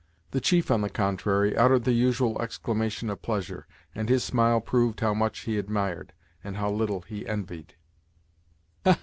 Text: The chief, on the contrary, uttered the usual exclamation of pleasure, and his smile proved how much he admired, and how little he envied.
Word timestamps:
The 0.31 0.41
chief, 0.41 0.71
on 0.71 0.81
the 0.81 0.89
contrary, 0.89 1.55
uttered 1.55 1.83
the 1.83 1.91
usual 1.91 2.41
exclamation 2.41 3.07
of 3.11 3.21
pleasure, 3.21 3.67
and 3.93 4.09
his 4.09 4.23
smile 4.23 4.59
proved 4.59 4.99
how 5.01 5.13
much 5.13 5.41
he 5.41 5.59
admired, 5.59 6.11
and 6.43 6.57
how 6.57 6.71
little 6.71 7.01
he 7.01 7.27
envied. 7.27 7.75